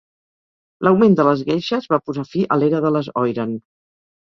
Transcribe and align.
L'augment 0.87 1.17
de 1.19 1.25
les 1.27 1.43
Geishes 1.51 1.87
va 1.95 2.01
posar 2.09 2.25
fi 2.33 2.43
a 2.47 2.59
l'era 2.63 2.83
de 2.89 2.95
les 2.99 3.13
Oiran. 3.25 3.57